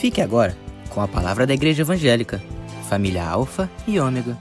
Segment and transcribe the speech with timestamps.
[0.00, 0.56] Fique agora
[0.88, 2.42] com a palavra da Igreja Evangélica,
[2.88, 4.38] família Alfa e Ômega.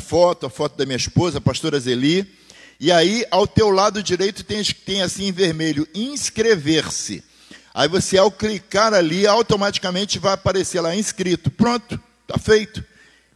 [0.00, 2.26] Foto, a foto da minha esposa, a pastora Zeli.
[2.80, 7.22] E aí, ao teu lado direito, tem, tem assim em vermelho, inscrever-se.
[7.72, 11.52] Aí você, ao clicar ali, automaticamente vai aparecer lá, inscrito.
[11.52, 12.84] Pronto, está feito.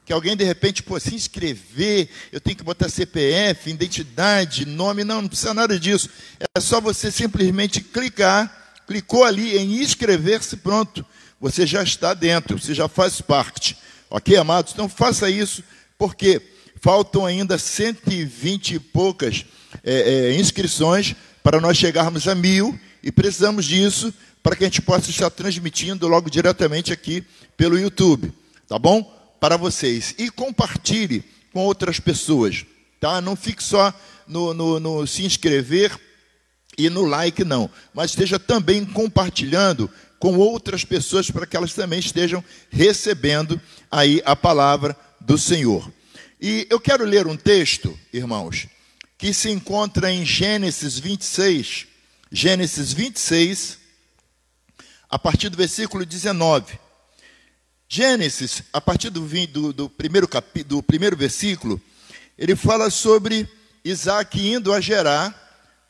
[0.04, 5.04] Que alguém, de repente, pô, se inscrever, eu tenho que botar CPF, identidade, nome.
[5.04, 6.10] Não, não precisa nada disso.
[6.52, 8.61] É só você simplesmente clicar,
[8.92, 11.04] clicou ali em inscrever-se, pronto.
[11.40, 13.74] Você já está dentro, você já faz parte.
[14.10, 14.74] Ok, amados?
[14.74, 15.64] Então faça isso,
[15.96, 16.42] porque
[16.78, 19.46] faltam ainda 120 e poucas
[19.82, 24.82] é, é, inscrições para nós chegarmos a mil e precisamos disso para que a gente
[24.82, 27.24] possa estar transmitindo logo diretamente aqui
[27.56, 28.30] pelo YouTube,
[28.68, 29.02] tá bom?
[29.40, 30.14] Para vocês.
[30.18, 32.66] E compartilhe com outras pessoas,
[33.00, 33.22] tá?
[33.22, 33.94] Não fique só
[34.28, 35.98] no, no, no se inscrever
[36.76, 41.98] e no like, não, mas esteja também compartilhando com outras pessoas para que elas também
[41.98, 45.92] estejam recebendo aí a palavra do Senhor.
[46.40, 48.66] E eu quero ler um texto, irmãos,
[49.18, 51.86] que se encontra em Gênesis 26,
[52.30, 53.78] Gênesis 26,
[55.10, 56.78] a partir do versículo 19.
[57.88, 61.80] Gênesis, a partir do, do, do primeiro, capi, do primeiro versículo,
[62.38, 63.46] ele fala sobre
[63.84, 65.41] Isaac indo a Gerar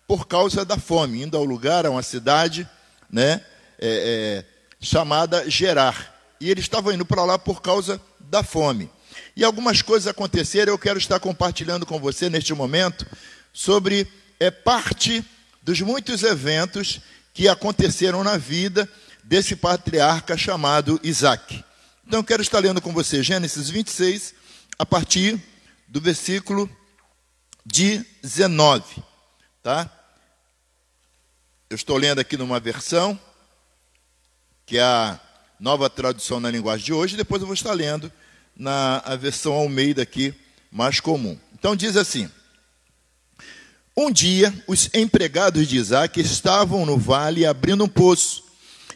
[0.07, 2.69] por causa da fome, indo ao lugar, a uma cidade,
[3.11, 3.41] né,
[3.79, 4.45] é, é,
[4.81, 6.13] chamada Gerar.
[6.41, 8.91] E ele estava indo para lá por causa da fome.
[9.37, 13.07] E algumas coisas aconteceram, eu quero estar compartilhando com você neste momento
[13.53, 14.07] sobre
[14.41, 15.25] é, parte
[15.63, 17.01] dos muitos eventos
[17.33, 18.89] que aconteceram na vida
[19.23, 21.65] desse patriarca chamado Isaac.
[22.07, 24.35] Então eu quero estar lendo com você Gênesis 26,
[24.79, 25.41] a partir
[25.89, 26.69] do versículo
[27.65, 28.85] 19.
[29.63, 29.89] Tá?
[31.71, 33.19] Eu estou lendo aqui numa versão,
[34.67, 35.21] que é a
[35.61, 38.11] nova tradução na linguagem de hoje, depois eu vou estar lendo
[38.57, 40.35] na versão Almeida aqui,
[40.71, 41.39] mais comum.
[41.55, 42.29] Então diz assim:
[43.97, 48.43] Um dia, os empregados de Isaac estavam no vale abrindo um poço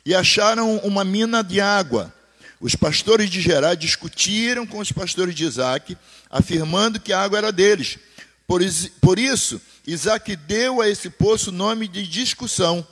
[0.05, 2.13] e acharam uma mina de água.
[2.61, 5.97] Os pastores de Gerar discutiram com os pastores de Isaac,
[6.29, 7.99] afirmando que a água era deles.
[8.47, 12.87] Por isso, Isaac deu a esse poço o nome de discussão.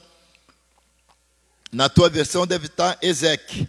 [1.73, 3.69] Na tua versão deve estar Ezeque.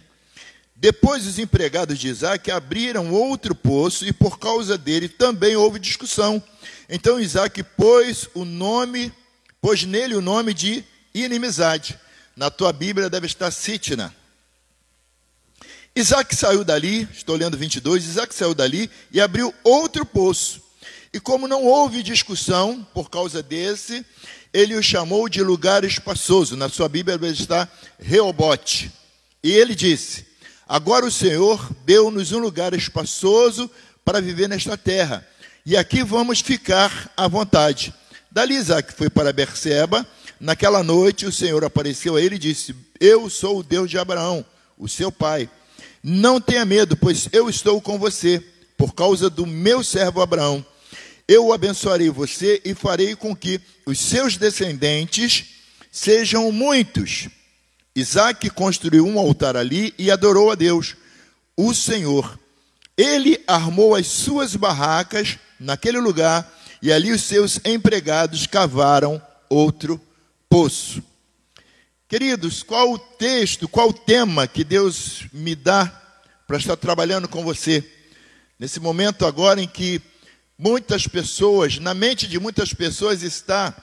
[0.76, 6.40] Depois os empregados de Isaac abriram outro poço e por causa dele também houve discussão.
[6.88, 9.12] Então Isaac pôs o nome,
[9.60, 11.98] pôs nele o nome de inimizade.
[12.36, 14.14] Na tua Bíblia deve estar Sitna.
[15.96, 20.65] Isaac saiu dali, estou lendo 22, Isaac saiu dali e abriu outro poço.
[21.16, 24.04] E como não houve discussão por causa desse,
[24.52, 26.58] ele o chamou de lugar espaçoso.
[26.58, 27.66] Na sua Bíblia está
[27.98, 28.92] Reobote.
[29.42, 30.26] E ele disse:
[30.68, 33.70] Agora o Senhor deu-nos um lugar espaçoso
[34.04, 35.26] para viver nesta terra,
[35.64, 37.94] e aqui vamos ficar à vontade.
[38.30, 40.06] Dali Isaac foi para Berseba.
[40.38, 44.44] Naquela noite o Senhor apareceu a ele e disse: Eu sou o Deus de Abraão,
[44.76, 45.48] o seu pai.
[46.02, 48.44] Não tenha medo, pois eu estou com você,
[48.76, 50.62] por causa do meu servo Abraão.
[51.28, 55.44] Eu abençoarei você e farei com que os seus descendentes
[55.90, 57.28] sejam muitos.
[57.96, 60.94] Isaac construiu um altar ali e adorou a Deus,
[61.56, 62.38] o Senhor.
[62.96, 66.48] Ele armou as suas barracas naquele lugar
[66.80, 70.00] e ali os seus empregados cavaram outro
[70.48, 71.02] poço.
[72.08, 75.86] Queridos, qual o texto, qual o tema que Deus me dá
[76.46, 77.84] para estar trabalhando com você?
[78.58, 80.00] Nesse momento agora em que
[80.58, 83.74] muitas pessoas, na mente de muitas pessoas está,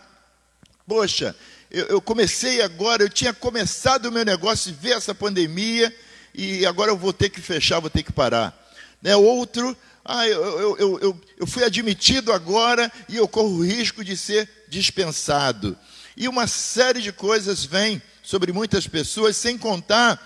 [0.87, 1.35] poxa,
[1.69, 5.93] eu, eu comecei agora, eu tinha começado o meu negócio e ver essa pandemia
[6.33, 8.57] e agora eu vou ter que fechar, vou ter que parar.
[9.01, 9.15] Né?
[9.15, 14.17] Outro, ah, eu, eu, eu, eu fui admitido agora e eu corro o risco de
[14.17, 15.77] ser dispensado.
[16.17, 20.19] E uma série de coisas vem sobre muitas pessoas, sem contar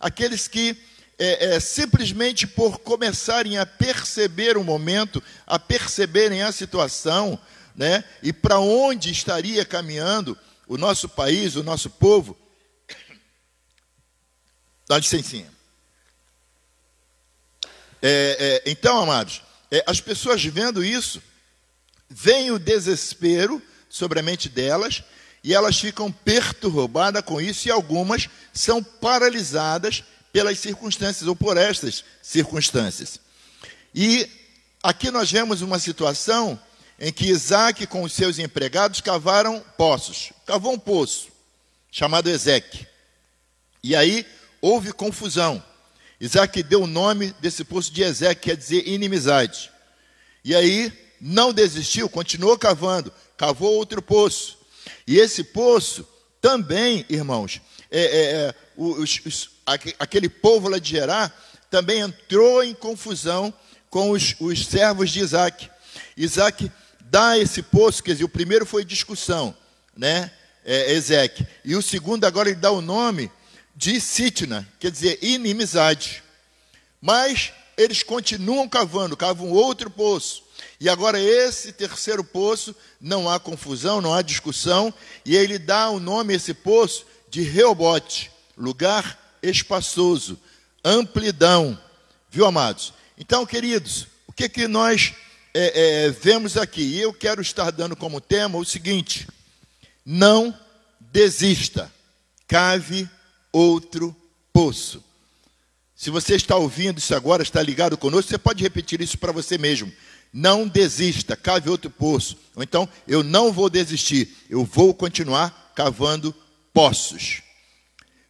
[0.00, 0.76] aqueles que
[1.18, 7.38] é, é, simplesmente por começarem a perceber o momento, a perceberem a situação,
[7.74, 12.36] né, e para onde estaria caminhando, o nosso país, o nosso povo.
[14.88, 15.52] Dá licencinha.
[18.02, 21.22] É, é, então, amados, é, as pessoas vendo isso,
[22.08, 25.02] vem o desespero sobre a mente delas
[25.42, 32.04] e elas ficam perturbadas com isso e algumas são paralisadas pelas circunstâncias ou por estas
[32.20, 33.20] circunstâncias.
[33.94, 34.28] E
[34.82, 36.60] aqui nós vemos uma situação
[36.98, 40.32] em que Isaac com os seus empregados cavaram poços.
[40.44, 41.28] Cavou um poço,
[41.88, 42.84] chamado Ezeque.
[43.80, 44.26] E aí
[44.60, 45.62] houve confusão.
[46.20, 49.70] Isaac deu o nome desse poço de Ezequiel, quer dizer inimizade.
[50.44, 54.58] E aí não desistiu, continuou cavando, cavou outro poço.
[55.06, 56.04] E esse poço
[56.40, 57.60] também, irmãos,
[57.90, 59.50] é, é, é, os, os,
[59.98, 61.34] aquele povo lá de Gerar
[61.70, 63.52] também entrou em confusão
[63.90, 65.70] com os, os servos de Isaac.
[66.16, 66.70] Isaac
[67.00, 69.56] dá esse poço, quer dizer, o primeiro foi discussão,
[69.96, 70.30] né?
[70.64, 71.46] É, Ezequiel.
[71.64, 73.30] E o segundo agora ele dá o nome
[73.76, 76.22] de Sitna, quer dizer, inimizade.
[77.00, 80.42] Mas eles continuam cavando, cavam outro poço.
[80.80, 84.92] E agora esse terceiro poço, não há confusão, não há discussão,
[85.24, 87.04] e ele dá o nome a esse poço
[87.34, 90.38] de Reobote, lugar espaçoso,
[90.84, 91.76] amplidão.
[92.30, 92.94] Viu, amados?
[93.18, 95.12] Então, queridos, o que, que nós
[95.52, 96.82] é, é, vemos aqui?
[96.82, 99.26] E eu quero estar dando como tema o seguinte:
[100.06, 100.56] não
[101.00, 101.92] desista,
[102.46, 103.10] cave
[103.52, 104.14] outro
[104.52, 105.02] poço.
[105.96, 109.58] Se você está ouvindo isso agora, está ligado conosco, você pode repetir isso para você
[109.58, 109.92] mesmo.
[110.32, 112.36] Não desista, cave outro poço.
[112.54, 116.32] Ou então, eu não vou desistir, eu vou continuar cavando
[116.74, 117.40] poços.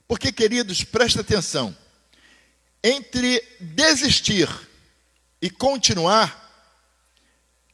[0.06, 1.74] Porque, queridos, presta atenção.
[2.82, 4.48] Entre desistir
[5.40, 6.42] e continuar,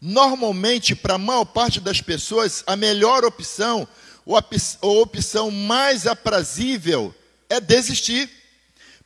[0.00, 3.86] normalmente, para a maior parte das pessoas, a melhor opção,
[4.24, 7.12] ou a opção mais aprazível,
[7.48, 8.30] é desistir.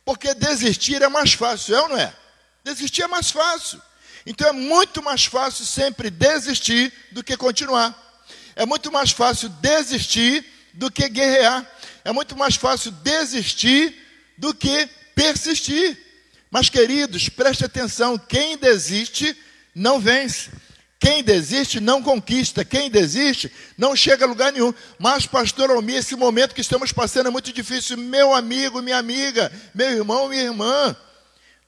[0.05, 2.15] Porque desistir é mais fácil, é ou não é?
[2.63, 3.81] Desistir é mais fácil.
[4.23, 8.03] Então é muito mais fácil sempre desistir do que continuar.
[8.55, 10.45] É muito mais fácil desistir
[10.75, 11.65] do que guerrear.
[12.03, 13.95] É muito mais fácil desistir
[14.37, 15.97] do que persistir.
[16.51, 19.35] Mas, queridos, preste atenção: quem desiste
[19.73, 20.49] não vence.
[20.97, 24.73] Quem desiste não conquista, quem desiste não chega a lugar nenhum.
[24.97, 27.97] Mas, pastor Almir, esse momento que estamos passando é muito difícil.
[27.97, 30.95] Meu amigo, minha amiga, meu irmão, minha irmã.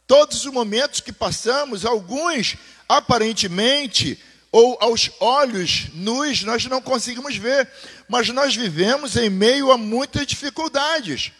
[0.08, 2.56] Todos os momentos que passamos, alguns
[2.88, 4.18] aparentemente
[4.58, 7.70] ou aos olhos nus nós não conseguimos ver,
[8.10, 11.32] mas nós vivemos em meio a muitas dificuldades.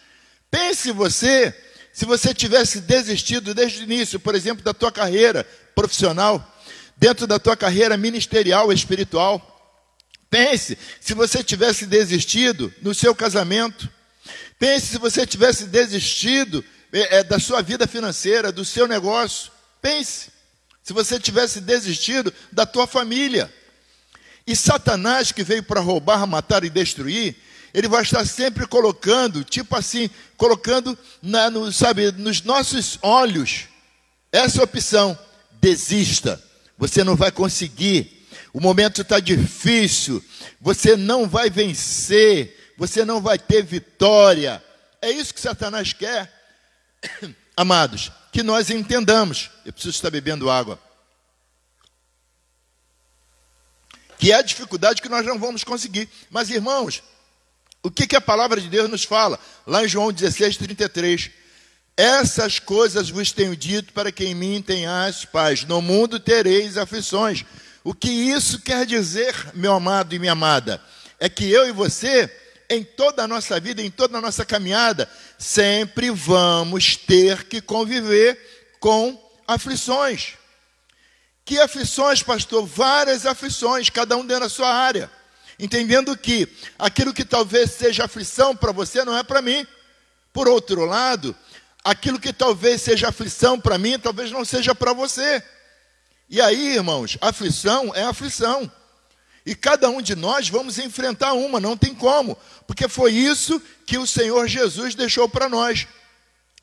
[0.52, 1.52] Pense você,
[1.92, 5.44] se você tivesse desistido desde o início, por exemplo, da tua carreira
[5.74, 6.48] profissional,
[6.96, 9.42] dentro da tua carreira ministerial, espiritual.
[10.30, 13.90] Pense se você tivesse desistido no seu casamento.
[14.60, 16.64] Pense se você tivesse desistido
[16.94, 19.52] é, é, da sua vida financeira, do seu negócio.
[19.82, 20.37] Pense
[20.88, 23.54] se você tivesse desistido da tua família.
[24.48, 27.36] E Satanás, que veio para roubar, matar e destruir,
[27.74, 33.66] ele vai estar sempre colocando, tipo assim, colocando na, no, sabe, nos nossos olhos
[34.32, 35.20] essa opção:
[35.60, 36.42] desista.
[36.78, 38.26] Você não vai conseguir.
[38.54, 40.24] O momento está difícil.
[40.62, 42.74] Você não vai vencer.
[42.78, 44.64] Você não vai ter vitória.
[45.02, 46.32] É isso que Satanás quer.
[47.58, 49.50] Amados, que nós entendamos.
[49.66, 50.80] Eu preciso estar bebendo água.
[54.20, 56.08] Que é a dificuldade que nós não vamos conseguir.
[56.30, 57.02] Mas, irmãos,
[57.82, 59.40] o que, que a palavra de Deus nos fala?
[59.66, 61.32] Lá em João 16, 33.
[61.98, 65.64] Essas coisas vos tenho dito para que em mim tenhais paz.
[65.64, 67.44] No mundo tereis aflições.
[67.84, 70.80] O que isso quer dizer, meu amado e minha amada?
[71.20, 72.28] É que eu e você,
[72.70, 78.38] em toda a nossa vida, em toda a nossa caminhada, sempre vamos ter que conviver
[78.80, 80.34] com aflições.
[81.46, 82.66] Que aflições, pastor?
[82.66, 85.10] Várias aflições, cada um dentro da sua área.
[85.58, 89.66] Entendendo que aquilo que talvez seja aflição para você não é para mim.
[90.34, 91.36] Por outro lado,
[91.84, 95.42] aquilo que talvez seja aflição para mim, talvez não seja para você.
[96.30, 98.70] E aí, irmãos, aflição é aflição.
[99.48, 102.38] E cada um de nós vamos enfrentar uma, não tem como,
[102.68, 105.88] porque foi isso que o Senhor Jesus deixou para nós.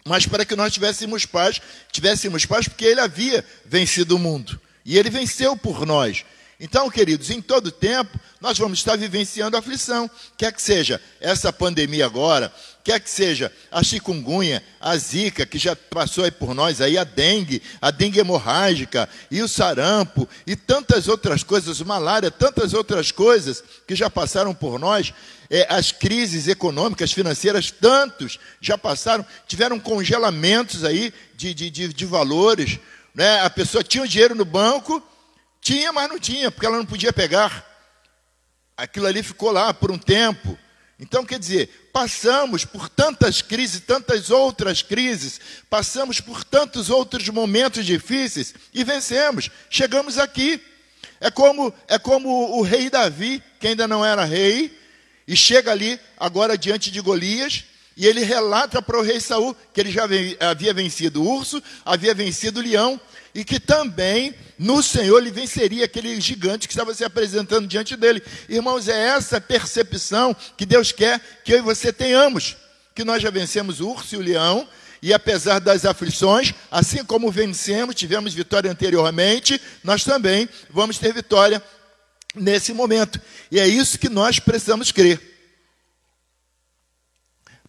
[0.04, 4.60] Mas para que nós tivéssemos paz, tivéssemos paz porque ele havia vencido o mundo.
[4.84, 6.26] E ele venceu por nós.
[6.60, 10.10] Então, queridos, em todo tempo, nós vamos estar vivenciando aflição.
[10.36, 12.52] Quer que seja essa pandemia agora,
[12.84, 17.02] quer que seja a chikungunya, a zika, que já passou aí por nós, aí a
[17.02, 23.64] dengue, a dengue hemorrágica, e o sarampo, e tantas outras coisas, malária, tantas outras coisas
[23.88, 25.12] que já passaram por nós,
[25.50, 32.06] é, as crises econômicas, financeiras, tantos já passaram, tiveram congelamentos aí de, de, de, de
[32.06, 32.78] valores.
[33.14, 33.40] Né?
[33.40, 35.02] A pessoa tinha o dinheiro no banco
[35.64, 37.64] tinha, mas não tinha, porque ela não podia pegar.
[38.76, 40.58] Aquilo ali ficou lá por um tempo.
[40.98, 47.84] Então, quer dizer, passamos por tantas crises, tantas outras crises, passamos por tantos outros momentos
[47.84, 49.50] difíceis e vencemos.
[49.68, 50.60] Chegamos aqui.
[51.20, 54.76] É como, é como o rei Davi, que ainda não era rei,
[55.26, 57.64] e chega ali agora diante de Golias,
[57.96, 60.04] e ele relata para o rei Saul que ele já
[60.40, 63.00] havia vencido o urso, havia vencido o leão,
[63.34, 68.22] e que também no Senhor ele venceria aquele gigante que estava se apresentando diante dele.
[68.48, 72.56] Irmãos, é essa percepção que Deus quer que eu e você tenhamos,
[72.94, 74.68] que nós já vencemos o urso e o leão,
[75.02, 81.62] e apesar das aflições, assim como vencemos, tivemos vitória anteriormente, nós também vamos ter vitória
[82.34, 83.20] nesse momento.
[83.50, 85.33] E é isso que nós precisamos crer.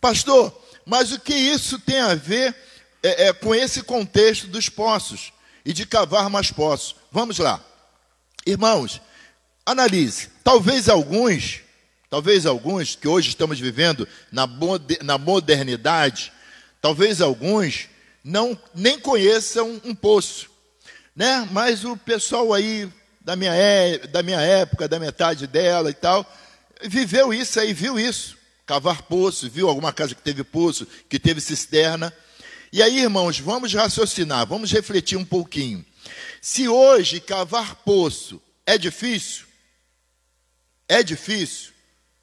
[0.06, 2.56] Pastor, mas o que isso tem a ver
[3.02, 5.34] é, é, com esse contexto dos poços
[5.66, 6.96] e de cavar mais poços?
[7.12, 7.60] Vamos lá.
[8.46, 9.02] Irmãos,
[9.66, 10.30] analise.
[10.44, 11.62] Talvez alguns,
[12.08, 14.48] talvez alguns que hoje estamos vivendo na,
[15.02, 16.32] na modernidade,
[16.80, 17.90] talvez alguns
[18.24, 20.52] não nem conheçam um poço,
[21.16, 21.50] né?
[21.52, 22.88] Mas o pessoal aí
[23.22, 26.32] da minha, é, da minha época, da metade dela e tal,
[26.84, 28.45] viveu isso aí, viu isso.
[28.66, 32.14] Cavar poço, viu alguma casa que teve poço, que teve cisterna.
[32.72, 35.86] E aí, irmãos, vamos raciocinar, vamos refletir um pouquinho.
[36.42, 39.46] Se hoje cavar poço é difícil,
[40.88, 41.72] é difícil,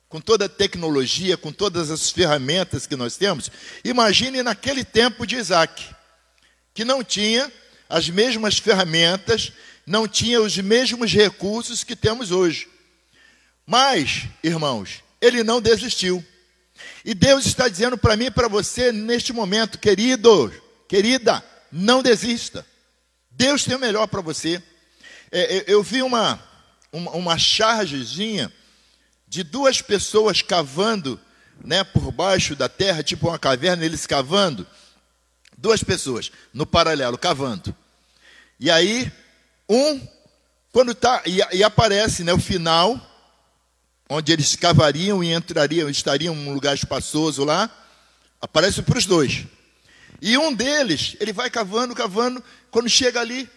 [0.09, 3.51] com toda a tecnologia, com todas as ferramentas que nós temos,
[3.85, 5.89] imagine naquele tempo de Isaac,
[6.75, 7.51] que não tinha
[7.89, 9.53] as mesmas ferramentas,
[9.87, 12.69] não tinha os mesmos recursos que temos hoje.
[13.67, 16.25] Mas, irmãos, ele não desistiu.
[17.05, 20.53] E Deus está dizendo para mim e para você neste momento, querido,
[20.89, 22.67] querida, não desista.
[23.31, 24.63] Deus tem o melhor para você.
[25.31, 26.43] É, é, eu vi uma,
[26.93, 28.53] uma, uma chargezinha
[29.27, 31.19] de duas pessoas cavando
[31.65, 34.67] né, por baixo da terra, tipo uma caverna, eles cavando.
[35.57, 37.75] Duas pessoas no paralelo, cavando.
[38.61, 39.11] E aí
[39.69, 40.07] um,
[40.73, 43.01] quando tá, e, e aparece né, o final,
[44.13, 47.71] onde eles cavariam e entrariam, estariam em um lugar espaçoso lá,
[48.41, 49.47] aparece para os dois.
[50.21, 53.49] E um deles, ele vai cavando, cavando, quando chega ali,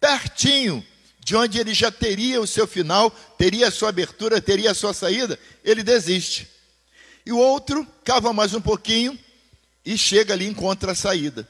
[0.00, 0.84] pertinho
[1.20, 4.92] de onde ele já teria o seu final, teria a sua abertura, teria a sua
[4.92, 6.48] saída, ele desiste.
[7.24, 9.18] E o outro cava mais um pouquinho
[9.84, 11.48] e chega ali e encontra a saída.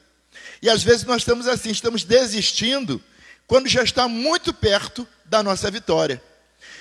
[0.60, 3.02] E às vezes nós estamos assim, estamos desistindo
[3.46, 6.22] quando já está muito perto da nossa vitória.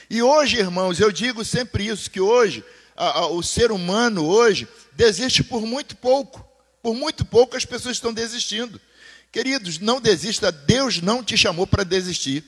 [0.09, 2.63] E hoje, irmãos, eu digo sempre isso, que hoje,
[2.97, 6.43] a, a, o ser humano hoje desiste por muito pouco.
[6.81, 8.81] Por muito pouco as pessoas estão desistindo.
[9.31, 12.43] Queridos, não desista, Deus não te chamou para desistir.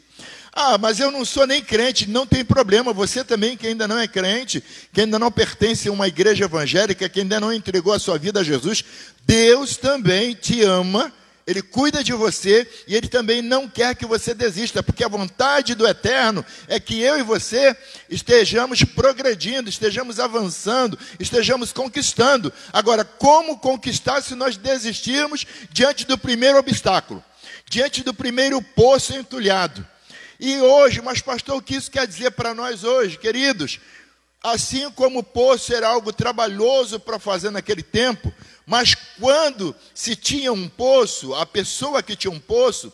[0.52, 2.92] Ah, mas eu não sou nem crente, não tem problema.
[2.94, 7.08] Você também, que ainda não é crente, que ainda não pertence a uma igreja evangélica,
[7.08, 8.84] que ainda não entregou a sua vida a Jesus,
[9.24, 11.14] Deus também te ama
[11.46, 15.76] ele cuida de você e ele também não quer que você desista, porque a vontade
[15.76, 17.76] do eterno é que eu e você
[18.10, 22.54] estejamos progredindo, estejamos avançando, estejamos conquistando.
[22.72, 27.24] Agora, como conquistar se nós desistirmos diante do primeiro obstáculo,
[27.70, 29.86] diante do primeiro poço entulhado?
[30.40, 33.80] E hoje, mas pastor, o que isso quer dizer para nós hoje, queridos?
[34.44, 38.34] Assim como o poço era algo trabalhoso para fazer naquele tempo,
[38.72, 42.90] mas quando se tinha um poço, a pessoa que tinha um poço,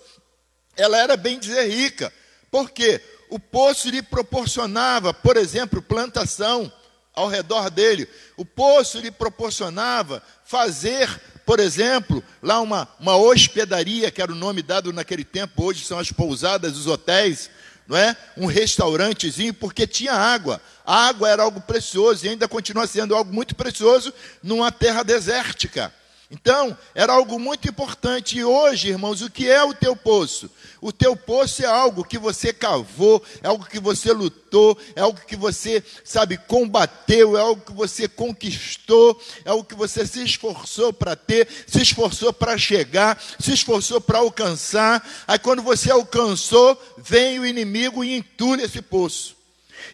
[0.76, 2.12] ela era bem dizer rica.
[2.50, 3.00] Por quê?
[3.30, 6.74] O poço lhe proporcionava, por exemplo, plantação
[7.14, 8.10] ao redor dele.
[8.36, 14.64] O poço lhe proporcionava fazer, por exemplo, lá uma, uma hospedaria, que era o nome
[14.64, 17.52] dado naquele tempo, hoje são as pousadas, os hotéis,
[17.88, 18.16] não é?
[18.36, 20.62] Um restaurantezinho, porque tinha água.
[20.86, 24.14] A água era algo precioso e ainda continua sendo algo muito precioso
[24.44, 25.94] numa terra desértica.
[26.30, 28.38] Então, era algo muito importante.
[28.38, 30.50] E hoje, irmãos, o que é o teu poço?
[30.82, 35.20] O teu poço é algo que você cavou, é algo que você lutou, é algo
[35.26, 40.92] que você, sabe, combateu, é algo que você conquistou, é algo que você se esforçou
[40.92, 45.08] para ter, se esforçou para chegar, se esforçou para alcançar.
[45.26, 49.38] Aí, quando você alcançou, vem o inimigo e entulha esse poço.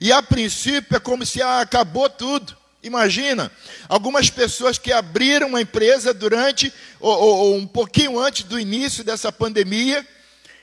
[0.01, 2.62] E a princípio é como se ah, acabou tudo.
[2.83, 3.49] Imagina,
[3.87, 9.05] algumas pessoas que abriram uma empresa durante, ou, ou, ou, um pouquinho antes do início
[9.05, 10.05] dessa pandemia,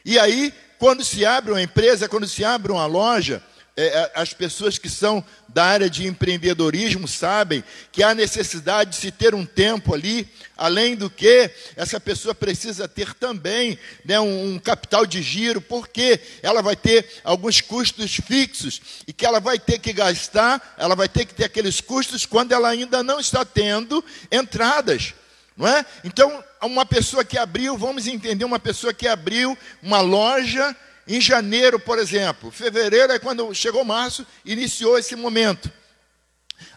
[0.04, 3.42] e aí, quando se abre uma empresa, quando se abre uma loja,
[3.76, 9.10] é, as pessoas que são da área de empreendedorismo sabem que há necessidade de se
[9.10, 14.58] ter um tempo ali, além do que essa pessoa precisa ter também né, um, um,
[14.58, 19.78] capital de giro, porque ela vai ter alguns custos fixos e que ela vai ter
[19.78, 24.04] que gastar, ela vai ter que ter aqueles custos quando ela ainda não está tendo
[24.30, 25.14] entradas.
[25.56, 25.84] Não é?
[26.04, 30.74] Então, uma pessoa que abriu, vamos entender, uma pessoa que abriu uma loja
[31.16, 35.70] em janeiro, por exemplo, fevereiro é quando chegou março, iniciou esse momento.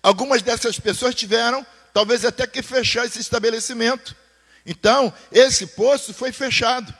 [0.02, 4.16] Algumas dessas pessoas tiveram talvez até que fechar esse estabelecimento.
[4.66, 6.94] Então, esse poço foi fechado.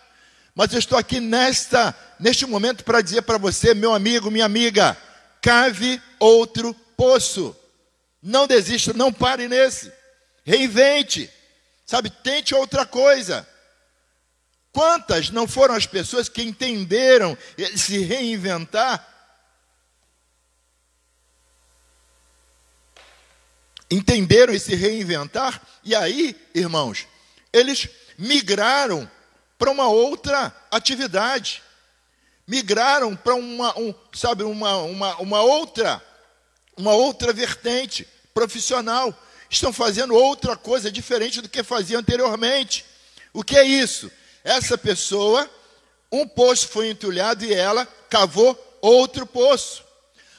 [0.54, 4.96] Mas eu estou aqui nesta, neste momento para dizer para você, meu amigo, minha amiga,
[5.42, 7.56] cave outro poço.
[8.22, 9.92] Não desista, não pare nesse.
[10.46, 11.30] Reinvente.
[11.86, 13.48] Sabe, tente outra coisa.
[14.74, 17.38] Quantas não foram as pessoas que entenderam
[17.78, 19.08] se reinventar?
[23.90, 25.62] Entenderam esse reinventar?
[25.84, 27.06] E aí, irmãos,
[27.54, 27.88] eles
[28.18, 29.10] migraram
[29.60, 31.62] para uma outra atividade.
[32.48, 36.04] Migraram para uma, um, sabe, uma, uma, uma outra,
[36.76, 39.16] uma outra vertente profissional.
[39.52, 42.84] Estão fazendo outra coisa diferente do que faziam anteriormente.
[43.32, 44.12] O que é isso?
[44.44, 45.50] Essa pessoa,
[46.12, 49.84] um poço foi entulhado e ela cavou outro poço.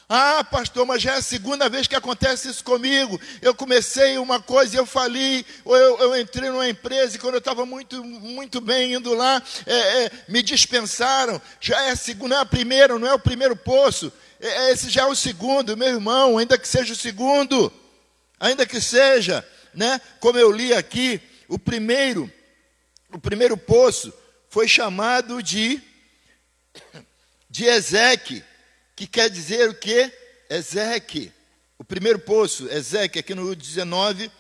[0.07, 3.19] Ah, pastor, mas já é a segunda vez que acontece isso comigo.
[3.41, 7.35] Eu comecei uma coisa e eu fali, ou eu, eu, entrei numa empresa e quando
[7.35, 11.41] eu estava muito, muito bem indo lá, é, é, me dispensaram.
[11.59, 14.13] Já é a segunda, não é a primeira, não é o primeiro poço.
[14.39, 17.73] É, é, esse já é o segundo, meu irmão, ainda que seja o segundo,
[18.39, 19.43] ainda que seja,
[19.73, 19.99] né?
[20.21, 21.19] Como eu li aqui,
[21.49, 22.31] o primeiro,
[23.15, 24.13] o primeiro poço
[24.51, 25.81] foi chamado de
[27.49, 28.43] de Ezequiel
[28.97, 30.13] que quer dizer o que?
[30.51, 31.33] Ezeque.
[31.79, 34.31] O primeiro poço, Ezeque, aqui no 19,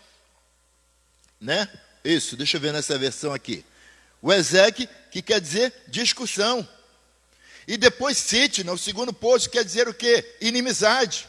[1.40, 1.68] né?
[2.04, 3.64] Isso, deixa eu ver nessa versão aqui.
[4.20, 6.68] O Ezeque, que quer dizer discussão.
[7.66, 10.36] E depois Sitna, o segundo poço, quer dizer o que?
[10.40, 11.28] Inimizade.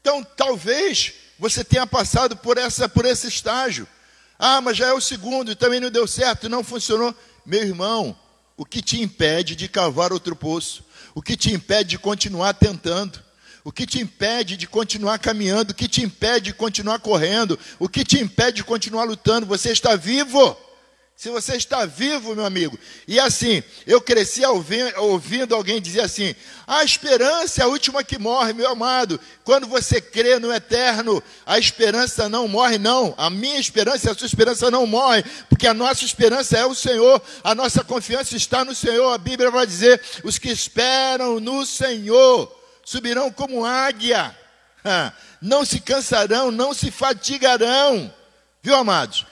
[0.00, 3.88] Então, talvez você tenha passado por, essa, por esse estágio.
[4.38, 7.14] Ah, mas já é o segundo e também não deu certo, não funcionou.
[7.44, 8.16] Meu irmão,
[8.56, 10.84] o que te impede de cavar outro poço?
[11.14, 13.24] O que te impede de continuar tentando?
[13.64, 15.72] O que te impede de continuar caminhando?
[15.72, 17.58] O que te impede de continuar correndo?
[17.78, 19.46] O que te impede de continuar lutando?
[19.46, 20.56] Você está vivo.
[21.16, 22.78] Se você está vivo, meu amigo.
[23.08, 26.34] E assim, eu cresci ouvindo alguém dizer assim:
[26.66, 29.18] a esperança é a última que morre, meu amado.
[29.42, 33.14] Quando você crê no eterno, a esperança não morre, não.
[33.16, 37.22] A minha esperança a sua esperança não morre, porque a nossa esperança é o Senhor,
[37.42, 39.10] a nossa confiança está no Senhor.
[39.10, 44.36] A Bíblia vai dizer: os que esperam no Senhor subirão como águia,
[45.40, 48.12] não se cansarão, não se fatigarão.
[48.62, 49.24] Viu, amados?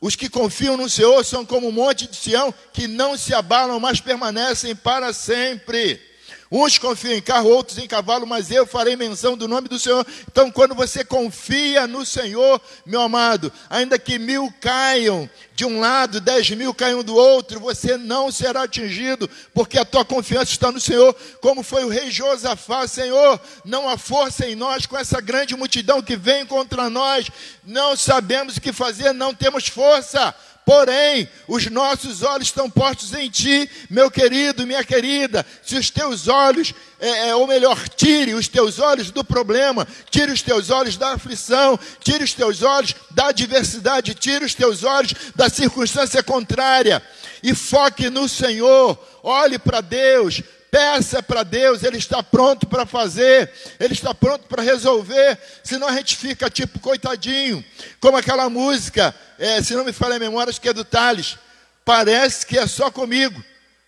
[0.00, 3.80] Os que confiam no Senhor são como um monte de Sião que não se abalam,
[3.80, 6.07] mas permanecem para sempre.
[6.50, 10.06] Uns confiam em carro, outros em cavalo, mas eu farei menção do nome do Senhor.
[10.30, 16.22] Então, quando você confia no Senhor, meu amado, ainda que mil caiam de um lado,
[16.22, 20.80] dez mil caiam do outro, você não será atingido, porque a tua confiança está no
[20.80, 25.54] Senhor, como foi o rei Josafá, Senhor, não há força em nós com essa grande
[25.54, 27.28] multidão que vem contra nós,
[27.62, 30.34] não sabemos o que fazer, não temos força
[30.68, 35.46] Porém, os nossos olhos estão postos em ti, meu querido, minha querida.
[35.62, 40.30] Se os teus olhos, é, é, ou melhor, tire os teus olhos do problema, tire
[40.30, 45.14] os teus olhos da aflição, tire os teus olhos da adversidade, tire os teus olhos
[45.34, 47.02] da circunstância contrária
[47.42, 48.98] e foque no Senhor.
[49.22, 53.50] Olhe para Deus, Peça para Deus, Ele está pronto para fazer,
[53.80, 55.38] Ele está pronto para resolver.
[55.62, 57.64] Senão a gente fica tipo coitadinho,
[58.00, 61.38] como aquela música, é, se não me falha a memória, acho que é do Thales.
[61.84, 63.42] Parece que é só comigo,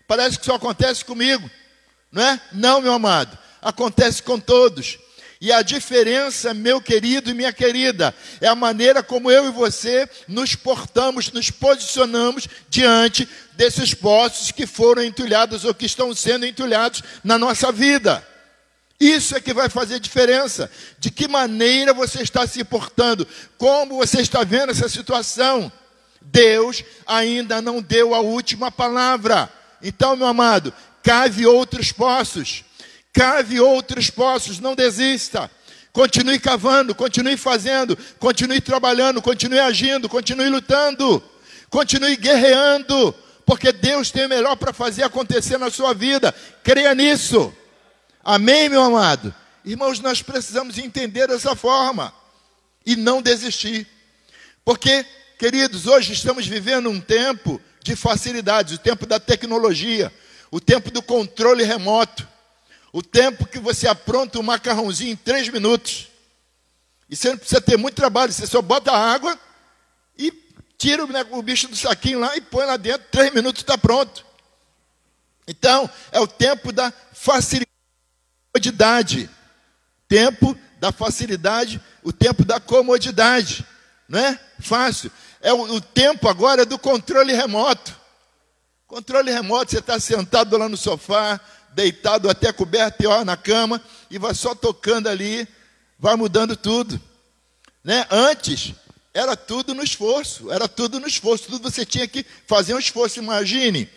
[0.08, 1.50] parece que só acontece comigo,
[2.10, 2.40] não é?
[2.52, 4.98] Não, meu amado, acontece com todos.
[5.40, 10.06] E a diferença, meu querido e minha querida, é a maneira como eu e você
[10.28, 17.02] nos portamos, nos posicionamos diante desses poços que foram entulhados ou que estão sendo entulhados
[17.24, 18.26] na nossa vida.
[19.00, 20.70] Isso é que vai fazer diferença.
[20.98, 23.26] De que maneira você está se portando,
[23.56, 25.72] como você está vendo essa situação.
[26.20, 29.50] Deus ainda não deu a última palavra.
[29.82, 30.70] Então, meu amado,
[31.02, 32.62] cave outros poços.
[33.12, 35.50] Cave outros poços, não desista.
[35.92, 41.22] Continue cavando, continue fazendo, continue trabalhando, continue agindo, continue lutando,
[41.68, 43.12] continue guerreando,
[43.44, 46.32] porque Deus tem o melhor para fazer acontecer na sua vida.
[46.62, 47.52] Creia nisso.
[48.22, 49.34] Amém, meu amado?
[49.64, 52.14] Irmãos, nós precisamos entender dessa forma
[52.86, 53.86] e não desistir.
[54.64, 55.04] Porque,
[55.38, 60.12] queridos, hoje estamos vivendo um tempo de facilidades, o tempo da tecnologia,
[60.50, 62.28] o tempo do controle remoto.
[62.92, 66.08] O tempo que você apronta um macarrãozinho em três minutos.
[67.08, 69.38] E você não precisa ter muito trabalho, você só bota a água
[70.16, 70.32] e
[70.78, 74.24] tira né, o bicho do saquinho lá e põe lá dentro, três minutos está pronto.
[75.46, 77.68] Então, é o tempo da facilidade.
[80.08, 83.66] Tempo da facilidade, o tempo da comodidade.
[84.08, 84.40] Não é?
[84.60, 85.10] Fácil.
[85.40, 87.98] É o, o tempo agora do controle remoto.
[88.86, 91.40] Controle remoto, você está sentado lá no sofá,
[91.72, 95.46] deitado até coberto ó, na cama, e vai só tocando ali,
[95.98, 97.00] vai mudando tudo.
[97.82, 98.06] Né?
[98.10, 98.74] Antes,
[99.12, 103.18] era tudo no esforço, era tudo no esforço, tudo você tinha que fazer um esforço.
[103.18, 103.88] Imagine,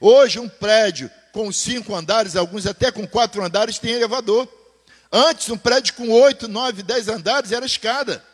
[0.00, 4.48] hoje um prédio com cinco andares, alguns até com quatro andares, tem elevador.
[5.12, 8.24] Antes, um prédio com oito, nove, dez andares era escada.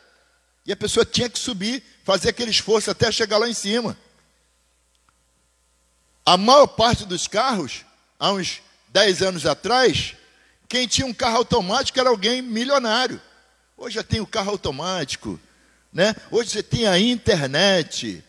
[0.65, 3.97] E a pessoa tinha que subir, fazer aquele esforço até chegar lá em cima.
[6.25, 7.83] A maior parte dos carros,
[8.19, 10.15] há uns 10 anos atrás,
[10.67, 13.21] quem tinha um carro automático era alguém milionário.
[13.77, 15.39] Hoje já tem o carro automático,
[15.91, 16.15] né?
[16.29, 18.23] Hoje você tem a internet.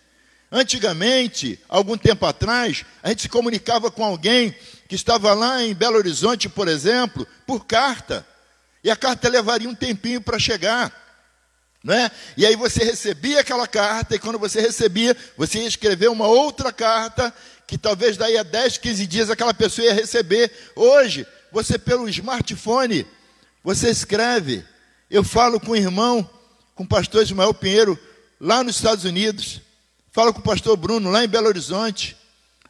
[0.51, 4.55] Antigamente, algum tempo atrás, a gente se comunicava com alguém
[4.89, 8.27] que estava lá em Belo Horizonte, por exemplo, por carta.
[8.85, 10.93] E a carta levaria um tempinho para chegar.
[11.83, 12.11] Né?
[12.37, 16.73] E aí você recebia aquela carta, e quando você recebia, você ia escrever uma outra
[16.73, 17.35] carta,
[17.73, 20.53] que talvez daí a 10, 15 dias aquela pessoa ia receber.
[20.77, 23.07] Hoje, você pelo smartphone,
[23.65, 24.63] você escreve.
[25.11, 26.29] Eu falo com o irmão,
[26.75, 27.99] com o pastor Ismael Pinheiro,
[28.39, 29.63] lá nos Estados Unidos.
[30.11, 32.15] Falo com o pastor Bruno, lá em Belo Horizonte.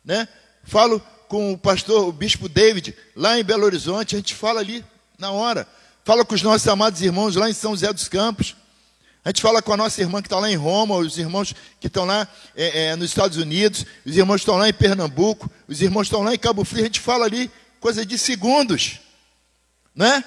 [0.04, 0.28] Né?
[0.62, 4.14] Falo com o pastor, o bispo David, lá em Belo Horizonte.
[4.14, 4.84] A gente fala ali,
[5.18, 5.66] na hora.
[6.04, 8.54] Fala com os nossos amados irmãos lá em São José dos Campos.
[9.24, 11.86] A gente fala com a nossa irmã que está lá em Roma, os irmãos que
[11.86, 15.80] estão lá é, é, nos Estados Unidos, os irmãos que estão lá em Pernambuco, os
[15.80, 18.98] irmãos que estão lá em Cabo Frio, a gente fala ali coisa de segundos,
[19.94, 20.24] né?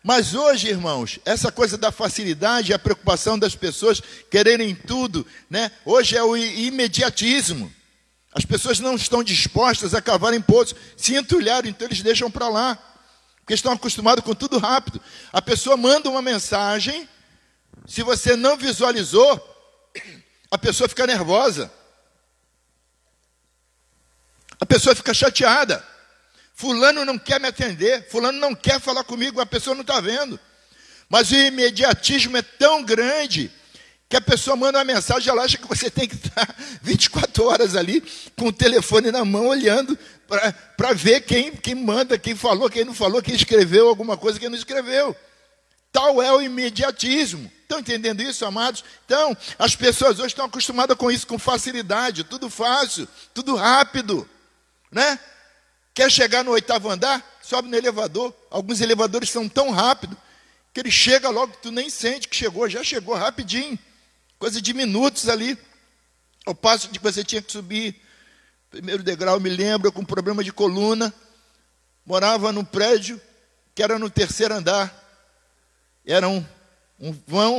[0.00, 5.68] Mas hoje, irmãos, essa coisa da facilidade, a preocupação das pessoas quererem tudo, né?
[5.84, 7.72] Hoje é o imediatismo.
[8.32, 12.48] As pessoas não estão dispostas a cavar em poços, se entulharam, então eles deixam para
[12.48, 12.78] lá,
[13.40, 15.00] porque estão acostumados com tudo rápido.
[15.32, 17.08] A pessoa manda uma mensagem
[17.86, 19.54] se você não visualizou,
[20.50, 21.70] a pessoa fica nervosa.
[24.60, 25.86] A pessoa fica chateada.
[26.54, 30.40] Fulano não quer me atender, Fulano não quer falar comigo, a pessoa não está vendo.
[31.08, 33.52] Mas o imediatismo é tão grande
[34.08, 37.76] que a pessoa manda uma mensagem, ela acha que você tem que estar 24 horas
[37.76, 38.02] ali
[38.36, 39.98] com o telefone na mão, olhando
[40.76, 44.48] para ver quem, quem manda, quem falou, quem não falou, quem escreveu alguma coisa, quem
[44.48, 45.14] não escreveu.
[45.92, 47.52] Tal é o imediatismo.
[47.66, 48.84] Estão entendendo isso, amados?
[49.04, 54.26] Então, as pessoas hoje estão acostumadas com isso, com facilidade, tudo fácil, tudo rápido,
[54.88, 55.18] né?
[55.92, 57.24] Quer chegar no oitavo andar?
[57.42, 58.32] Sobe no elevador.
[58.52, 60.16] Alguns elevadores são tão rápidos
[60.72, 63.76] que ele chega logo tu nem sente que chegou, já chegou rapidinho,
[64.38, 65.58] coisa de minutos ali.
[66.46, 68.00] O passo de que você tinha que subir,
[68.70, 71.12] primeiro degrau, me lembro, com problema de coluna,
[72.04, 73.20] morava num prédio
[73.74, 74.94] que era no terceiro andar.
[76.06, 76.46] Era um
[76.98, 77.14] um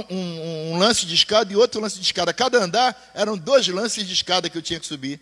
[0.09, 2.33] um, um, lance de escada e outro lance de escada.
[2.33, 5.19] Cada andar eram dois lances de escada que eu tinha que subir.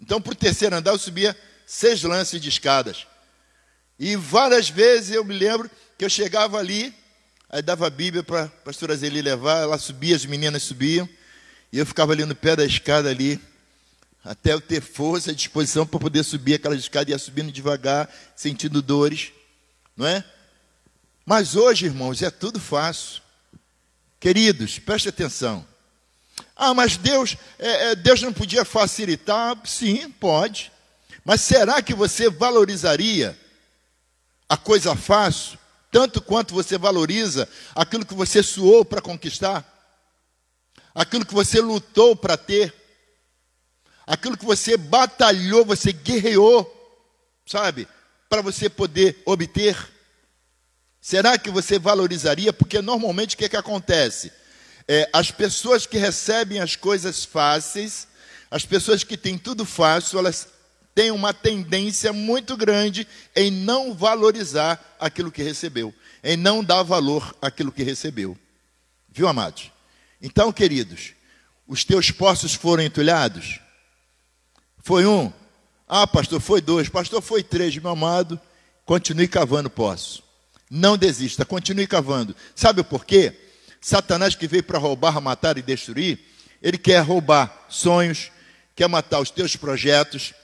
[0.00, 3.06] Então, para o terceiro andar, eu subia seis lances de escadas.
[3.98, 6.94] E várias vezes eu me lembro que eu chegava ali,
[7.48, 11.08] aí dava a Bíblia para a pastora Zeli levar, ela subia, as meninas subiam,
[11.72, 13.40] e eu ficava ali no pé da escada ali,
[14.22, 18.82] até eu ter força e disposição para poder subir aquela escada, ia subindo devagar, sentindo
[18.82, 19.32] dores,
[19.96, 20.22] não é?
[21.24, 23.22] Mas hoje, irmãos, é tudo fácil.
[24.18, 25.66] Queridos, preste atenção.
[26.54, 29.56] Ah, mas Deus, é, é, Deus não podia facilitar?
[29.64, 30.72] Sim, pode.
[31.24, 33.38] Mas será que você valorizaria
[34.48, 35.58] a coisa fácil,
[35.90, 39.64] tanto quanto você valoriza aquilo que você suou para conquistar?
[40.94, 42.72] Aquilo que você lutou para ter?
[44.06, 46.72] Aquilo que você batalhou, você guerreou,
[47.44, 47.86] sabe?
[48.28, 49.76] Para você poder obter?
[51.06, 52.52] Será que você valorizaria?
[52.52, 54.32] Porque normalmente o que, é que acontece?
[54.88, 58.08] É, as pessoas que recebem as coisas fáceis,
[58.50, 60.48] as pessoas que têm tudo fácil, elas
[60.96, 67.36] têm uma tendência muito grande em não valorizar aquilo que recebeu, em não dar valor
[67.40, 68.36] àquilo que recebeu.
[69.08, 69.70] Viu, amados?
[70.20, 71.12] Então, queridos,
[71.68, 73.60] os teus poços foram entulhados?
[74.82, 75.32] Foi um?
[75.86, 76.88] Ah, pastor, foi dois.
[76.88, 77.76] Pastor, foi três.
[77.76, 78.40] Meu amado,
[78.84, 80.25] continue cavando poço.
[80.70, 82.34] Não desista, continue cavando.
[82.54, 83.32] Sabe o porquê?
[83.80, 86.18] Satanás que veio para roubar, matar e destruir,
[86.62, 88.30] ele quer roubar sonhos,
[88.74, 90.34] quer matar os teus projetos,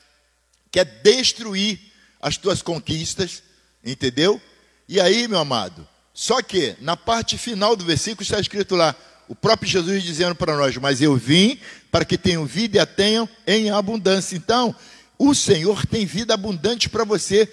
[0.70, 1.80] quer destruir
[2.20, 3.42] as tuas conquistas,
[3.84, 4.40] entendeu?
[4.88, 8.94] E aí, meu amado, só que na parte final do versículo está escrito lá,
[9.28, 11.58] o próprio Jesus dizendo para nós: Mas eu vim
[11.90, 14.36] para que tenham vida e a tenham em abundância.
[14.36, 14.74] Então,
[15.18, 17.50] o Senhor tem vida abundante para você.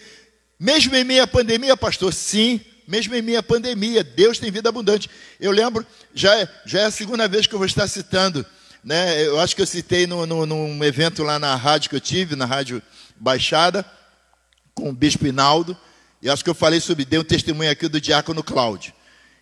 [0.59, 4.03] Mesmo em meio à pandemia, pastor, sim, mesmo em minha pandemia.
[4.03, 5.09] Deus tem vida abundante.
[5.39, 8.45] Eu lembro, já é, já é a segunda vez que eu vou estar citando,
[8.83, 9.25] né?
[9.25, 12.35] Eu acho que eu citei no, no, num evento lá na rádio que eu tive,
[12.35, 12.81] na Rádio
[13.15, 13.85] Baixada,
[14.73, 15.77] com o Bispo Inaldo.
[16.21, 18.91] E acho que eu falei sobre, dei um testemunho aqui do diácono Cláudio.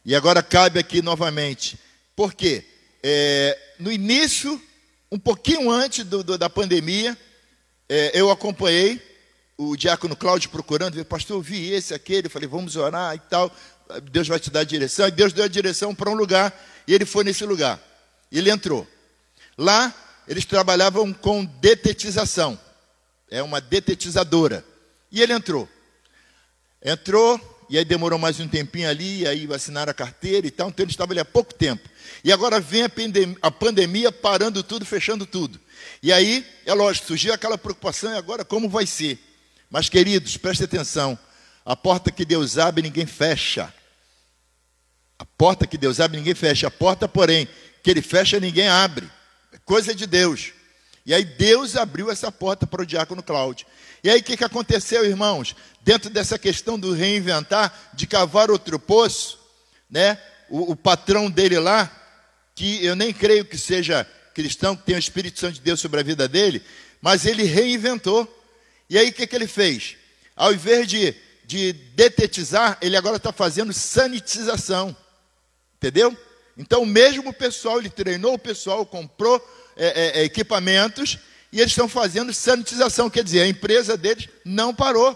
[0.06, 1.80] E agora cabe aqui novamente.
[2.15, 2.63] Por quê?
[3.01, 4.62] É, no início,
[5.12, 7.17] um pouquinho antes do, do, da pandemia,
[7.89, 9.01] é, eu acompanhei
[9.58, 13.52] o diácono Cláudio procurando, pastor, eu vi esse, aquele, eu falei, vamos orar e tal,
[14.12, 16.54] Deus vai te dar a direção, e Deus deu a direção para um lugar,
[16.88, 17.80] e ele foi nesse lugar.
[18.32, 18.88] Ele entrou.
[19.58, 19.93] Lá,
[20.28, 22.60] eles trabalhavam com detetização,
[23.32, 24.63] é uma detetizadora.
[25.12, 25.67] E ele entrou.
[26.84, 30.70] Entrou, e aí demorou mais um tempinho ali, e aí assinaram a carteira e tal,
[30.70, 31.89] então ele estava ali há pouco tempo.
[32.24, 35.60] E agora vem a pandemia, a pandemia parando tudo, fechando tudo.
[36.04, 39.26] E aí, é lógico, surgiu aquela preocupação, e agora como vai ser?
[39.69, 41.17] Mas, queridos, preste atenção:
[41.65, 43.73] a porta que Deus abre, ninguém fecha.
[45.19, 46.67] A porta que Deus abre, ninguém fecha.
[46.67, 47.47] A porta, porém,
[47.84, 49.10] que Ele fecha, ninguém abre.
[49.51, 50.53] É coisa de Deus.
[51.06, 53.65] E aí Deus abriu essa porta para o diácono Cláudio.
[54.03, 55.56] E aí o que, que aconteceu, irmãos?
[55.82, 59.39] Dentro dessa questão do reinventar, de cavar outro poço,
[59.89, 60.17] né?
[60.49, 61.89] O, o patrão dele lá,
[62.53, 65.99] que eu nem creio que seja cristão, que tenha o Espírito Santo de Deus sobre
[65.99, 66.62] a vida dele,
[67.01, 68.34] mas ele reinventou.
[68.89, 69.97] E aí o que, que ele fez?
[70.36, 74.95] Ao invés de, de detetizar, ele agora está fazendo sanitização.
[75.78, 76.15] Entendeu?
[76.58, 79.45] Então, o mesmo pessoal, ele treinou o pessoal, comprou
[79.76, 81.19] é, é, é equipamentos
[81.52, 83.10] e eles estão fazendo sanitização.
[83.10, 85.15] Quer dizer, a empresa deles não parou.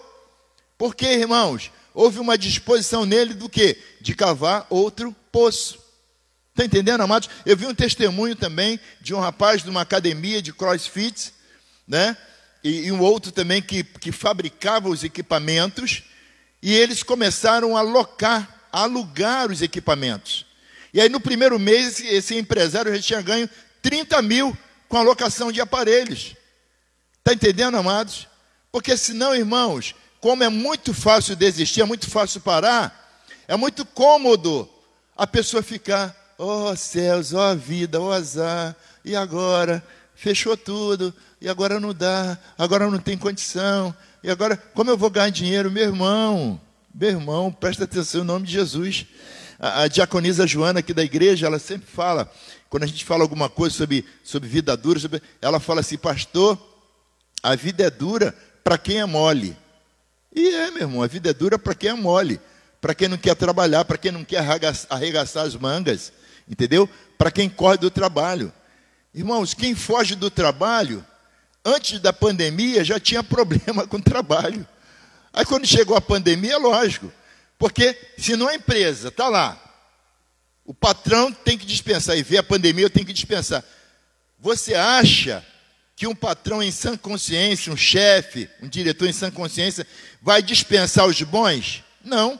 [0.77, 1.71] Por quê, irmãos?
[1.93, 3.77] Houve uma disposição nele do quê?
[3.99, 5.79] De cavar outro poço.
[6.51, 7.29] Está entendendo, amados?
[7.45, 11.33] Eu vi um testemunho também de um rapaz de uma academia de crossfit,
[11.87, 12.15] né?
[12.63, 16.03] E, e um outro também que, que fabricava os equipamentos,
[16.61, 20.45] e eles começaram a alocar, a alugar os equipamentos.
[20.93, 23.49] E aí no primeiro mês esse, empresário já tinha ganho
[23.81, 26.35] 30 mil com a locação de aparelhos.
[27.19, 28.27] Está entendendo, amados?
[28.71, 34.69] Porque senão, irmãos, como é muito fácil desistir, é muito fácil parar, é muito cômodo
[35.15, 39.83] a pessoa ficar, ó oh, céus, ó oh, vida, ó oh, azar, e agora?
[40.15, 45.09] Fechou tudo, e agora não dá, agora não tem condição, e agora, como eu vou
[45.09, 45.71] ganhar dinheiro?
[45.71, 46.61] Meu irmão,
[46.93, 49.07] meu irmão, presta atenção em nome de Jesus.
[49.59, 52.31] A, a diaconisa Joana aqui da igreja, ela sempre fala,
[52.69, 56.55] quando a gente fala alguma coisa sobre, sobre vida dura, sobre, ela fala assim, pastor,
[57.41, 59.57] a vida é dura para quem é mole.
[60.33, 62.39] E é, meu irmão, a vida é dura para quem é mole,
[62.79, 64.45] para quem não quer trabalhar, para quem não quer
[64.89, 66.13] arregaçar as mangas,
[66.47, 66.87] entendeu?
[67.17, 68.53] Para quem corre do trabalho.
[69.13, 71.03] Irmãos, quem foge do trabalho
[71.63, 74.67] antes da pandemia já tinha problema com o trabalho.
[75.33, 77.11] Aí quando chegou a pandemia, é lógico.
[77.57, 79.57] Porque se não a empresa está lá,
[80.65, 83.63] o patrão tem que dispensar e vê a pandemia, eu tenho que dispensar.
[84.39, 85.45] Você acha
[85.95, 89.85] que um patrão em sã consciência, um chefe, um diretor em sã consciência,
[90.21, 91.83] vai dispensar os bons?
[92.03, 92.39] Não.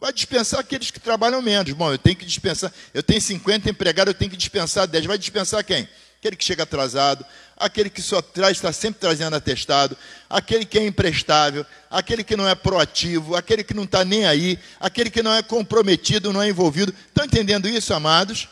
[0.00, 1.72] Vai dispensar aqueles que trabalham menos.
[1.72, 2.72] Bom, eu tenho que dispensar.
[2.92, 5.06] Eu tenho 50 empregados, eu tenho que dispensar 10.
[5.06, 5.88] Vai dispensar quem?
[6.18, 7.24] aquele que chega atrasado,
[7.58, 9.96] aquele que só traz, está sempre trazendo atestado,
[10.30, 14.58] aquele que é imprestável, aquele que não é proativo, aquele que não está nem aí,
[14.78, 16.94] aquele que não é comprometido, não é envolvido.
[17.08, 18.48] Estão entendendo isso, amados?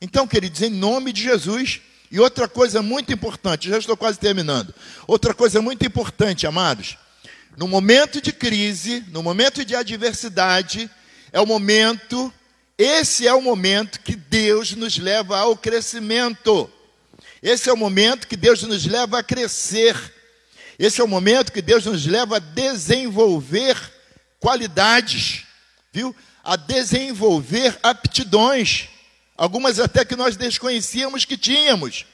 [0.00, 1.80] Então, queridos, em nome de Jesus.
[2.10, 4.72] E outra coisa muito importante, já estou quase terminando.
[5.06, 6.96] Outra coisa muito importante, amados,
[7.56, 10.88] no momento de crise, no momento de adversidade,
[11.32, 12.32] é o momento,
[12.78, 16.70] esse é o momento que Deus nos leva ao crescimento.
[17.44, 19.94] Esse é o momento que Deus nos leva a crescer.
[20.78, 23.76] Esse é o momento que Deus nos leva a desenvolver
[24.40, 25.42] qualidades,
[25.92, 26.16] viu?
[26.42, 28.88] A desenvolver aptidões,
[29.36, 32.06] algumas até que nós desconhecíamos que tínhamos.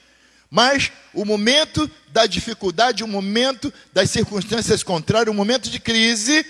[0.49, 6.45] Mas o momento da dificuldade, o momento das circunstâncias contrárias, o momento de crise,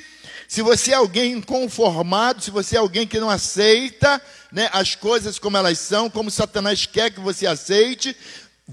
[0.47, 4.19] se você é alguém inconformado, se você é alguém que não aceita
[4.51, 8.17] né, as coisas como elas são, como Satanás quer que você aceite,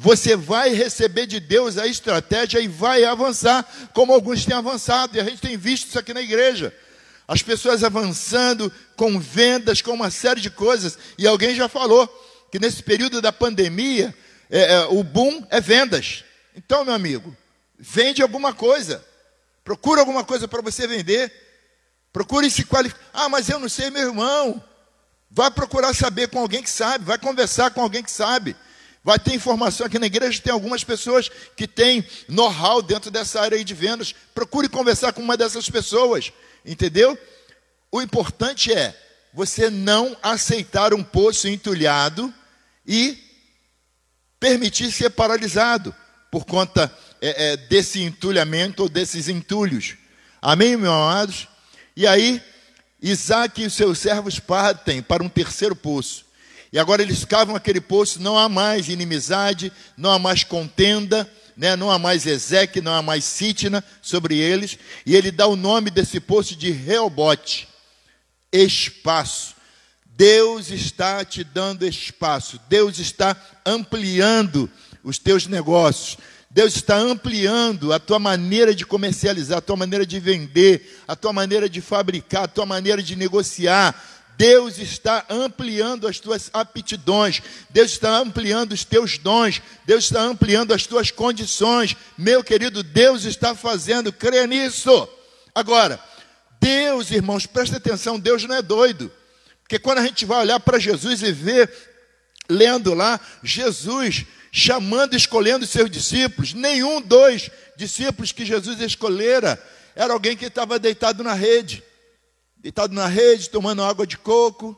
[0.00, 5.20] você vai receber de Deus a estratégia e vai avançar, como alguns têm avançado, e
[5.20, 6.72] a gente tem visto isso aqui na igreja.
[7.26, 12.06] As pessoas avançando com vendas, com uma série de coisas, e alguém já falou
[12.52, 14.14] que nesse período da pandemia,
[14.48, 16.22] é, é, o boom é vendas.
[16.54, 17.36] Então, meu amigo,
[17.76, 19.04] vende alguma coisa,
[19.64, 21.32] procura alguma coisa para você vender,
[22.12, 23.02] procure se qualificar.
[23.12, 24.62] Ah, mas eu não sei, meu irmão.
[25.28, 28.54] Vai procurar saber com alguém que sabe, vai conversar com alguém que sabe.
[29.02, 33.64] Vai ter informação aqui na igreja, tem algumas pessoas que têm know-how dentro dessa área
[33.64, 34.14] de vendas.
[34.34, 36.32] Procure conversar com uma dessas pessoas,
[36.64, 37.18] entendeu?
[37.90, 38.94] o importante é
[39.32, 42.32] você não aceitar um poço entulhado
[42.86, 43.18] e
[44.40, 45.94] permitir ser paralisado
[46.30, 49.96] por conta é, é, desse entulhamento ou desses entulhos.
[50.40, 51.48] Amém, meus amados?
[51.96, 52.42] E aí,
[53.02, 56.26] Isaac e os seus servos partem para um terceiro poço.
[56.72, 61.74] E agora eles cavam aquele poço, não há mais inimizade, não há mais contenda, né?
[61.76, 64.78] não há mais Ezequiel, não há mais Sitna sobre eles.
[65.04, 67.68] E ele dá o nome desse poço de Reobote
[68.52, 69.54] espaço.
[70.04, 74.68] Deus está te dando espaço, Deus está ampliando
[75.04, 76.18] os teus negócios,
[76.50, 81.32] Deus está ampliando a tua maneira de comercializar, a tua maneira de vender, a tua
[81.32, 83.94] maneira de fabricar, a tua maneira de negociar.
[84.38, 90.72] Deus está ampliando as tuas aptidões, Deus está ampliando os teus dons, Deus está ampliando
[90.72, 91.96] as tuas condições.
[92.16, 95.08] Meu querido, Deus está fazendo, crê nisso.
[95.52, 96.00] Agora,
[96.60, 99.10] Deus, irmãos, presta atenção, Deus não é doido.
[99.62, 101.68] Porque quando a gente vai olhar para Jesus e ver,
[102.48, 109.60] lendo lá, Jesus chamando escolhendo seus discípulos, nenhum dos discípulos que Jesus escolhera
[109.96, 111.82] era alguém que estava deitado na rede,
[112.58, 114.76] deitado na rede, tomando água de coco,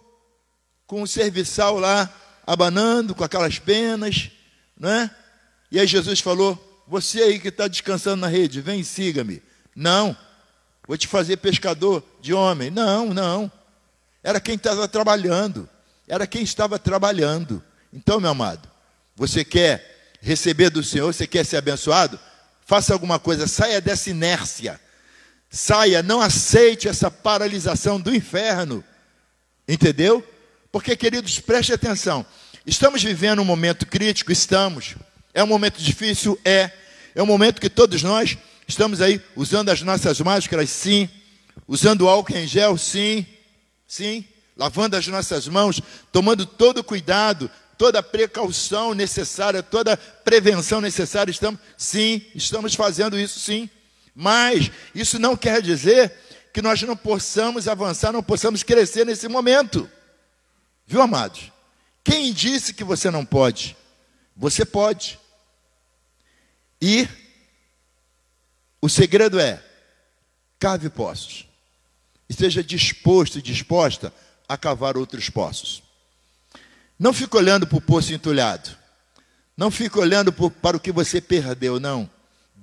[0.86, 2.12] com o serviçal lá
[2.46, 4.30] abanando, com aquelas penas,
[4.76, 5.10] né?
[5.70, 9.42] E aí Jesus falou: Você aí que está descansando na rede, vem siga-me.
[9.74, 10.16] Não.
[10.86, 12.70] Vou te fazer pescador de homem.
[12.70, 13.50] Não, não.
[14.22, 15.68] Era quem estava trabalhando.
[16.08, 17.62] Era quem estava trabalhando.
[17.92, 18.68] Então, meu amado,
[19.14, 22.18] você quer receber do Senhor, você quer ser abençoado?
[22.66, 24.80] Faça alguma coisa, saia dessa inércia.
[25.50, 28.82] Saia, não aceite essa paralisação do inferno.
[29.68, 30.26] Entendeu?
[30.72, 32.24] Porque, queridos, preste atenção.
[32.64, 34.94] Estamos vivendo um momento crítico, estamos.
[35.34, 36.70] É um momento difícil, é.
[37.14, 38.38] É um momento que todos nós
[38.70, 41.08] Estamos aí usando as nossas máscaras, sim.
[41.66, 43.26] Usando álcool em gel, sim.
[43.84, 44.24] Sim.
[44.56, 45.80] Lavando as nossas mãos,
[46.12, 51.32] tomando todo o cuidado, toda precaução necessária, toda prevenção necessária.
[51.32, 53.68] Estamos, sim, estamos fazendo isso, sim.
[54.14, 56.12] Mas isso não quer dizer
[56.52, 59.88] que nós não possamos avançar, não possamos crescer nesse momento.
[60.86, 61.52] Viu, amados?
[62.02, 63.76] Quem disse que você não pode?
[64.36, 65.18] Você pode.
[66.80, 67.08] E
[68.80, 69.62] o segredo é:
[70.58, 71.46] cave poços.
[72.28, 74.12] Esteja disposto e disposta
[74.48, 75.82] a cavar outros poços.
[76.98, 78.76] Não fique olhando para o poço entulhado.
[79.56, 82.10] Não fique olhando para o que você perdeu, não.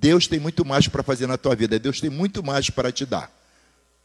[0.00, 1.78] Deus tem muito mais para fazer na tua vida.
[1.78, 3.30] Deus tem muito mais para te dar.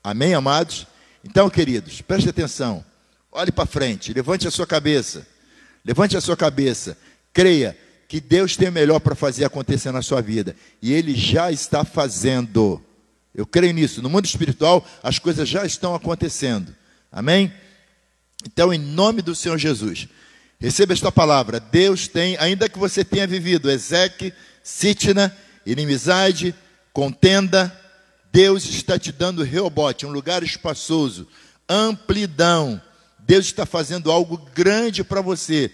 [0.03, 0.87] Amém, amados?
[1.23, 2.83] Então, queridos, preste atenção.
[3.31, 5.25] Olhe para frente, levante a sua cabeça.
[5.85, 6.97] Levante a sua cabeça.
[7.31, 7.77] Creia
[8.07, 10.55] que Deus tem o melhor para fazer acontecer na sua vida.
[10.81, 12.81] E Ele já está fazendo.
[13.33, 14.01] Eu creio nisso.
[14.01, 16.75] No mundo espiritual, as coisas já estão acontecendo.
[17.11, 17.53] Amém?
[18.45, 20.07] Então, em nome do Senhor Jesus,
[20.59, 21.59] receba esta palavra.
[21.59, 26.53] Deus tem, ainda que você tenha vivido Ezequiel, Sitna, inimizade,
[26.91, 27.77] contenda,
[28.31, 31.27] Deus está te dando Reobote, um lugar espaçoso,
[31.69, 32.81] amplidão.
[33.19, 35.71] Deus está fazendo algo grande para você.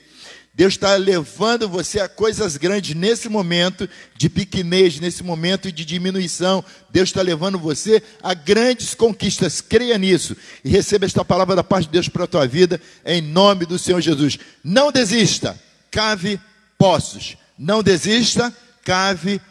[0.53, 6.63] Deus está levando você a coisas grandes nesse momento de pequenez, nesse momento de diminuição.
[6.89, 9.61] Deus está levando você a grandes conquistas.
[9.61, 13.21] Creia nisso e receba esta palavra da parte de Deus para a tua vida, em
[13.21, 14.37] nome do Senhor Jesus.
[14.61, 15.57] Não desista,
[15.89, 16.37] cave
[16.77, 17.37] poços.
[17.57, 19.49] Não desista, cave poços.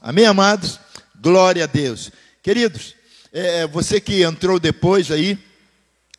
[0.00, 0.78] Amém, amados?
[1.20, 2.10] Glória a Deus.
[2.42, 2.94] Queridos,
[3.32, 5.36] é, você que entrou depois aí,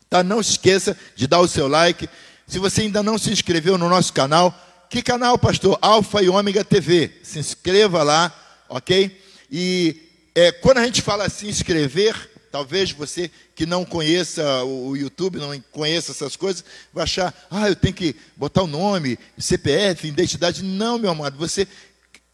[0.10, 0.22] tá?
[0.22, 2.10] Não esqueça de dar o seu like
[2.46, 4.54] se você ainda não se inscreveu no nosso canal,
[4.90, 5.78] que canal, pastor?
[5.82, 7.12] Alfa e Ômega TV.
[7.22, 8.34] Se inscreva lá,
[8.68, 9.22] ok?
[9.52, 10.02] E
[10.34, 12.16] é, quando a gente fala se inscrever,
[12.52, 17.76] talvez você que não conheça o YouTube, não conheça essas coisas, vai achar, ah, eu
[17.76, 20.64] tenho que botar o nome, CPF, identidade.
[20.64, 21.68] Não, meu amado, você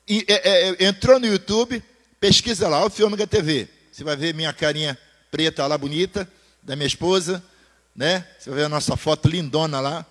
[0.08, 1.82] é, é, é, entrou no YouTube,
[2.20, 3.68] pesquisa lá, Alfa e Ômega TV.
[3.92, 4.98] Você vai ver minha carinha
[5.32, 6.30] preta lá, bonita,
[6.62, 7.44] da minha esposa
[7.96, 8.26] né?
[8.38, 10.06] Você vai ver a nossa foto lindona lá,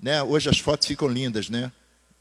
[0.00, 0.22] né?
[0.22, 1.72] Hoje as fotos ficam lindas, né?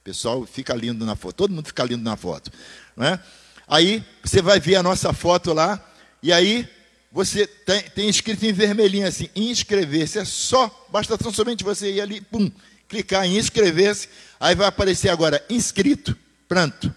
[0.01, 2.51] O pessoal fica lindo na foto, todo mundo fica lindo na foto,
[2.95, 3.19] né?
[3.67, 5.85] Aí você vai ver a nossa foto lá
[6.23, 6.67] e aí
[7.11, 12.21] você tem, tem escrito em vermelhinho assim, inscrever-se, é só, basta somente você ir ali,
[12.21, 12.49] pum,
[12.87, 14.09] clicar em inscrever-se,
[14.39, 16.17] aí vai aparecer agora inscrito,
[16.47, 16.93] pronto.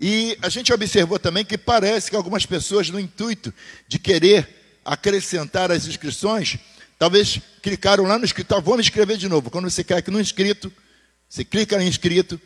[0.00, 3.52] E a gente observou também que parece que algumas pessoas, no intuito
[3.86, 6.58] de querer acrescentar as inscrições,
[7.02, 9.50] Talvez clicaram lá no inscrito, tá, vou me inscrever de novo.
[9.50, 10.72] Quando você clica no inscrito,
[11.28, 12.40] você clica em inscrito,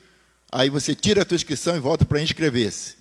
[0.50, 2.94] aí você tira a tua inscrição e volta para inscrever-se.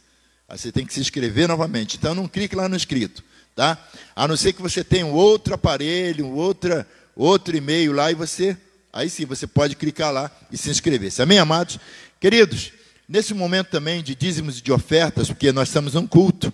[0.50, 1.96] Aí você tem que se inscrever novamente.
[1.96, 3.24] Então não clique lá no inscrito.
[3.56, 3.78] tá?
[4.14, 8.16] A não ser que você tenha um outro aparelho, um outra, outro e-mail lá e
[8.16, 8.58] você,
[8.92, 11.10] aí sim, você pode clicar lá e se inscrever.
[11.20, 11.80] Amém, amados?
[12.20, 12.74] Queridos,
[13.08, 16.52] nesse momento também de dízimos e de ofertas, porque nós estamos num culto,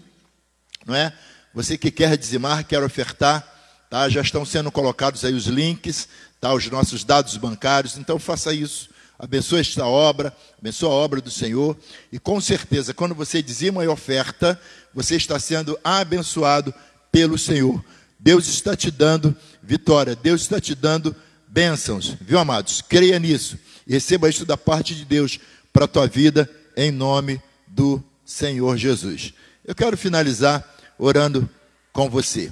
[0.86, 1.14] não é?
[1.54, 3.46] Você que quer dizimar, quer ofertar,
[3.90, 4.08] tá?
[4.10, 6.08] Já estão sendo colocados aí os links,
[6.40, 6.54] tá?
[6.54, 8.90] Os nossos dados bancários, então faça isso.
[9.20, 11.78] Abençoe esta obra, abençoe a obra do Senhor,
[12.12, 14.60] e com certeza, quando você dizima e oferta,
[14.94, 16.74] você está sendo abençoado
[17.12, 17.84] pelo Senhor.
[18.20, 21.16] Deus está te dando vitória, Deus está te dando
[21.48, 22.82] bênçãos, viu, amados?
[22.82, 23.58] Creia nisso
[23.92, 25.40] receba isso da parte de Deus
[25.72, 29.34] para a tua vida, em nome do Senhor Jesus.
[29.66, 30.68] Eu quero finalizar
[30.98, 31.50] orando
[31.94, 32.52] com você.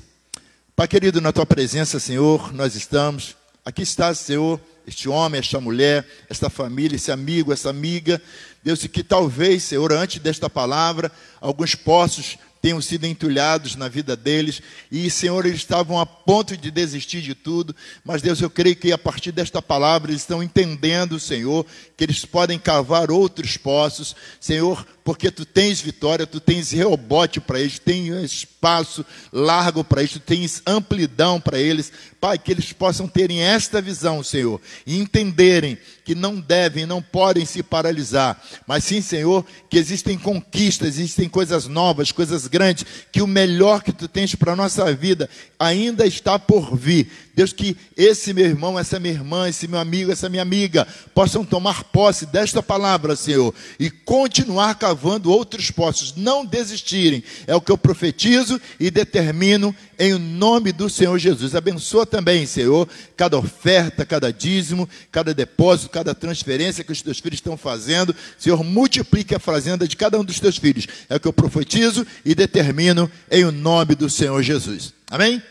[0.76, 3.36] Pai querido, na tua presença, Senhor, nós estamos.
[3.66, 8.22] Aqui está, Senhor, este homem, esta mulher, esta família, esse amigo, essa amiga.
[8.64, 11.12] Deus, e que talvez, Senhor, antes desta palavra,
[11.42, 14.62] alguns poços tenham sido entulhados na vida deles.
[14.92, 17.76] E, Senhor, eles estavam a ponto de desistir de tudo.
[18.04, 22.26] Mas, Deus, eu creio que a partir desta palavra eles estão entendendo, Senhor, que eles
[22.26, 24.16] podem cavar outros poços.
[24.40, 30.14] Senhor, porque tu tens vitória, tu tens rebote para eles, tens espaço largo para eles,
[30.14, 31.92] tu tens amplidão para eles.
[32.20, 35.78] Pai, que eles possam terem esta visão, Senhor, e entenderem
[36.10, 41.68] que não devem, não podem se paralisar, mas sim, Senhor, que existem conquistas, existem coisas
[41.68, 45.30] novas, coisas grandes, que o melhor que tu tens para a nossa vida
[45.60, 47.12] ainda está por vir.
[47.36, 51.46] Deus, que esse meu irmão, essa minha irmã, esse meu amigo, essa minha amiga, possam
[51.46, 57.24] tomar posse desta palavra, Senhor, e continuar cavando outros poços, não desistirem.
[57.48, 61.56] É o que eu profetizo e determino em nome do Senhor Jesus.
[61.56, 67.38] Abençoa também, Senhor, cada oferta, cada dízimo, cada depósito, cada transferência que os teus filhos
[67.38, 68.16] estão fazendo.
[68.38, 70.88] Senhor, multiplique a fazenda de cada um dos teus filhos.
[71.10, 74.94] É o que eu profetizo e determino em nome do Senhor Jesus.
[75.10, 75.42] Amém?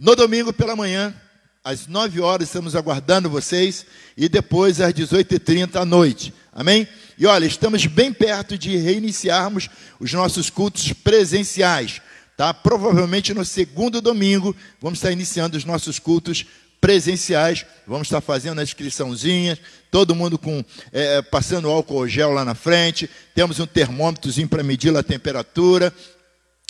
[0.00, 1.14] No domingo pela manhã,
[1.62, 3.84] às 9 horas, estamos aguardando vocês.
[4.16, 6.32] E depois às 18h30 à noite.
[6.50, 6.88] Amém?
[7.18, 9.68] E olha, estamos bem perto de reiniciarmos
[10.00, 12.00] os nossos cultos presenciais.
[12.34, 12.54] Tá?
[12.54, 16.46] Provavelmente no segundo domingo, vamos estar iniciando os nossos cultos
[16.80, 17.66] presenciais.
[17.86, 19.58] Vamos estar fazendo a inscriçãozinha,
[19.90, 23.10] todo mundo com é, passando álcool gel lá na frente.
[23.34, 25.92] Temos um termômetrozinho para medir a temperatura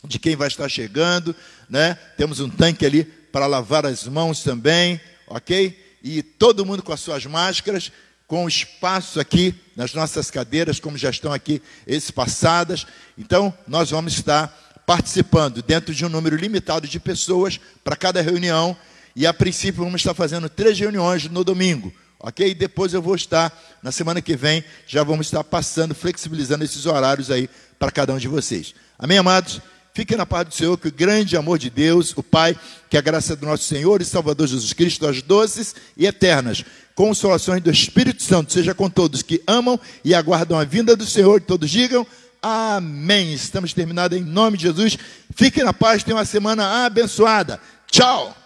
[0.05, 1.37] de quem vai estar chegando,
[1.69, 1.95] né?
[2.17, 5.79] Temos um tanque ali para lavar as mãos também, ok?
[6.03, 7.93] E todo mundo com as suas máscaras,
[8.27, 12.87] com espaço aqui nas nossas cadeiras, como já estão aqui espaçadas.
[13.19, 14.49] Então, nós vamos estar
[14.87, 18.77] participando dentro de um número limitado de pessoas para cada reunião.
[19.17, 22.51] E a princípio vamos estar fazendo três reuniões no domingo, ok?
[22.51, 23.53] E depois eu vou estar,
[23.83, 28.19] na semana que vem, já vamos estar passando, flexibilizando esses horários aí para cada um
[28.19, 28.75] de vocês.
[28.99, 29.61] Amém, amados?
[29.93, 32.57] Fiquem na paz do Senhor, que o grande amor de Deus, o Pai,
[32.89, 36.65] que a graça do nosso Senhor e Salvador Jesus Cristo, as doces e eternas
[36.95, 41.41] consolações do Espírito Santo, seja com todos que amam e aguardam a vinda do Senhor,
[41.41, 42.07] todos digam
[42.43, 43.33] amém.
[43.33, 44.97] Estamos terminados em nome de Jesus.
[45.35, 47.61] Fiquem na paz, tenham uma semana abençoada.
[47.91, 48.40] Tchau!